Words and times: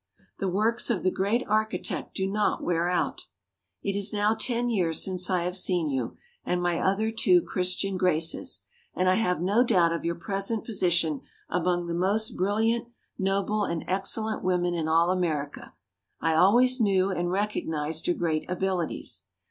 The 0.39 0.49
works 0.49 0.89
of 0.89 1.03
the 1.03 1.11
Great 1.11 1.43
Architect 1.47 2.15
do 2.15 2.25
not 2.25 2.63
wear 2.63 2.89
out. 2.89 3.27
It 3.83 3.95
is 3.95 4.11
now 4.11 4.33
ten 4.33 4.67
years 4.67 5.05
since 5.05 5.29
I 5.29 5.43
have 5.43 5.55
seen 5.55 5.89
you 5.91 6.17
and 6.43 6.59
my 6.59 6.79
other 6.79 7.11
two 7.11 7.43
Christian 7.43 7.97
Graces 7.97 8.63
and 8.95 9.07
I 9.07 9.13
have 9.13 9.41
no 9.41 9.63
doubt 9.63 9.91
of 9.93 10.03
your 10.03 10.15
present 10.15 10.63
position 10.65 11.21
among 11.49 11.85
the 11.85 11.93
most 11.93 12.35
brilliant, 12.35 12.87
noble 13.19 13.63
and 13.63 13.83
excellent 13.87 14.43
women 14.43 14.73
in 14.73 14.87
all 14.87 15.11
America. 15.11 15.75
I 16.19 16.33
always 16.33 16.81
knew 16.81 17.11
and 17.11 17.29
recognized 17.29 18.07
your 18.07 18.15
great 18.15 18.49
abilities. 18.49 19.25